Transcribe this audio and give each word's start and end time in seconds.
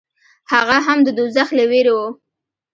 هغه 0.51 0.77
هم 0.85 0.99
د 1.05 1.09
دوزخ 1.17 1.47
له 1.57 1.63
وېرې 1.71 1.93
و. 1.95 1.99